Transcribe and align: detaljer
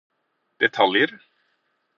detaljer 0.59 1.11